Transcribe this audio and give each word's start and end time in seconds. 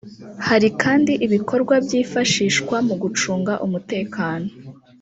Hari 0.47 0.67
kandi 0.81 1.11
ibikorwa 1.25 1.75
byifashishwa 1.85 2.75
mu 2.87 2.95
gucunga 3.01 3.53
umutekano 3.65 4.47